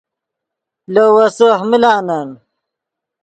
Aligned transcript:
لے 0.93 1.03
ویسہہ 1.13 1.61
ملانن 1.69 2.27